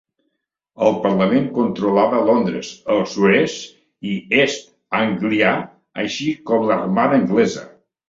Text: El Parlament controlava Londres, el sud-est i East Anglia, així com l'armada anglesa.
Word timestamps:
El 0.85 0.95
Parlament 1.03 1.45
controlava 1.57 2.23
Londres, 2.31 2.71
el 2.95 3.05
sud-est 3.13 3.77
i 4.15 4.17
East 4.41 4.69
Anglia, 5.05 5.55
així 6.09 6.37
com 6.53 6.71
l'armada 6.75 7.25
anglesa. 7.25 7.73